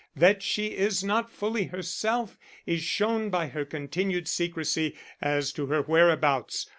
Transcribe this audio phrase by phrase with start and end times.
[0.15, 5.83] That she is not fully herself is shown by her continued secrecy as to her
[5.83, 6.65] whereabouts.